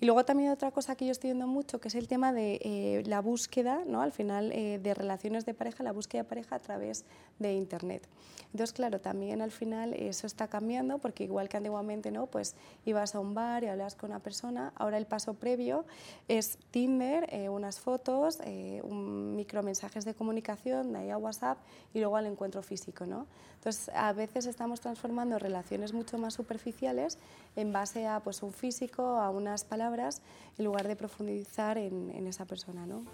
Y 0.00 0.06
luego 0.06 0.24
también 0.24 0.50
otra 0.50 0.70
cosa 0.70 0.96
que 0.96 1.06
yo 1.06 1.12
estoy 1.12 1.28
viendo 1.28 1.46
mucho, 1.46 1.80
que 1.80 1.88
es 1.88 1.94
el 1.94 2.08
tema 2.08 2.32
de 2.32 2.60
eh, 2.62 3.02
la 3.06 3.20
búsqueda, 3.20 3.82
¿no? 3.86 4.02
al 4.02 4.12
final, 4.12 4.50
eh, 4.52 4.78
de 4.82 4.92
relaciones 4.92 5.46
de 5.46 5.54
pareja, 5.54 5.82
la 5.84 5.92
búsqueda 5.92 6.22
de 6.22 6.28
pareja 6.28 6.56
a 6.56 6.58
través 6.58 7.04
de 7.38 7.54
Internet. 7.54 8.06
Entonces, 8.52 8.72
claro, 8.72 9.00
también 9.00 9.40
al 9.40 9.50
final 9.50 9.94
eso 9.94 10.26
está 10.26 10.48
cambiando, 10.48 10.98
porque 10.98 11.24
igual 11.24 11.48
que 11.48 11.56
antiguamente, 11.56 12.10
¿no? 12.10 12.26
Pues 12.26 12.54
ibas 12.84 13.14
a 13.14 13.20
un 13.20 13.34
bar 13.34 13.64
y 13.64 13.68
hablabas 13.68 13.94
con 13.94 14.10
una 14.10 14.20
persona, 14.20 14.72
ahora 14.76 14.98
el 14.98 15.06
paso 15.06 15.34
previo 15.34 15.84
es 16.28 16.58
Tinder, 16.70 17.26
eh, 17.32 17.48
unas 17.48 17.80
fotos, 17.80 18.38
un 18.82 19.34
micromensajes 19.36 20.04
de 20.04 20.14
comunicación, 20.14 20.92
de 20.92 20.98
ahí 21.00 21.10
a 21.10 21.18
WhatsApp 21.18 21.58
y 21.92 22.00
luego 22.00 22.16
al 22.16 22.26
encuentro 22.26 22.62
físico, 22.62 23.06
¿no? 23.06 23.26
Entonces, 23.64 23.90
a 23.94 24.12
veces 24.12 24.44
estamos 24.44 24.80
transformando 24.80 25.38
relaciones 25.38 25.94
mucho 25.94 26.18
más 26.18 26.34
superficiales 26.34 27.18
en 27.56 27.72
base 27.72 28.06
a 28.06 28.20
pues, 28.20 28.42
un 28.42 28.52
físico, 28.52 29.02
a 29.02 29.30
unas 29.30 29.64
en 30.58 30.64
lugar 30.64 30.88
de 30.88 30.96
profundizar 30.96 31.78
en, 31.78 32.10
en 32.10 32.26
esa 32.26 32.44
persona, 32.44 32.86
¿no? 32.86 33.04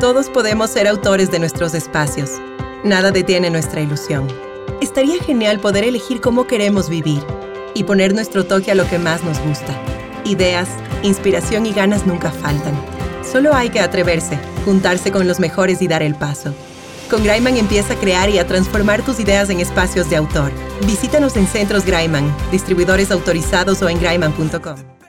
Todos 0.00 0.28
podemos 0.28 0.70
ser 0.70 0.86
autores 0.86 1.30
de 1.30 1.38
nuestros 1.38 1.74
espacios. 1.74 2.30
Nada 2.84 3.10
detiene 3.10 3.50
nuestra 3.50 3.80
ilusión. 3.80 4.28
Estaría 4.80 5.22
genial 5.22 5.60
poder 5.60 5.84
elegir 5.84 6.20
cómo 6.20 6.46
queremos 6.46 6.88
vivir 6.88 7.22
y 7.74 7.84
poner 7.84 8.14
nuestro 8.14 8.44
toque 8.44 8.70
a 8.70 8.74
lo 8.74 8.88
que 8.88 8.98
más 8.98 9.24
nos 9.24 9.38
gusta. 9.40 9.74
Ideas, 10.24 10.68
inspiración 11.02 11.66
y 11.66 11.72
ganas 11.72 12.06
nunca 12.06 12.30
faltan. 12.30 12.74
Solo 13.22 13.54
hay 13.54 13.70
que 13.70 13.80
atreverse, 13.80 14.38
juntarse 14.64 15.10
con 15.10 15.26
los 15.26 15.40
mejores 15.40 15.80
y 15.80 15.88
dar 15.88 16.02
el 16.02 16.14
paso. 16.14 16.54
Con 17.10 17.22
Graiman 17.22 17.56
empieza 17.56 17.94
a 17.94 17.96
crear 17.96 18.30
y 18.30 18.38
a 18.38 18.46
transformar 18.46 19.04
tus 19.04 19.20
ideas 19.20 19.50
en 19.50 19.60
espacios 19.60 20.08
de 20.10 20.16
autor. 20.16 20.52
Visítanos 20.86 21.36
en 21.36 21.46
Centros 21.46 21.84
Graiman, 21.84 22.34
distribuidores 22.50 23.10
autorizados 23.10 23.82
o 23.82 23.88
en 23.88 24.00
graiman.com. 24.00 25.03